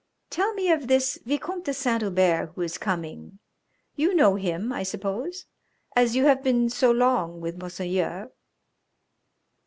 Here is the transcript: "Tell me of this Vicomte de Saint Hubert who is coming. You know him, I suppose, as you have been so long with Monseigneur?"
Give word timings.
"Tell 0.31 0.55
me 0.55 0.71
of 0.71 0.87
this 0.87 1.19
Vicomte 1.27 1.65
de 1.65 1.75
Saint 1.75 2.01
Hubert 2.01 2.53
who 2.55 2.61
is 2.61 2.79
coming. 2.79 3.37
You 3.95 4.15
know 4.15 4.33
him, 4.33 4.73
I 4.73 4.81
suppose, 4.81 5.45
as 5.95 6.15
you 6.15 6.25
have 6.25 6.41
been 6.41 6.71
so 6.71 6.89
long 6.89 7.39
with 7.39 7.57
Monseigneur?" 7.61 8.31